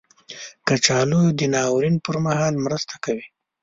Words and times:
کچالو 0.67 1.21
د 1.37 1.39
ناورین 1.53 1.95
پر 2.05 2.15
مهال 2.25 2.53
مرسته 2.65 2.95
کوي 3.03 3.25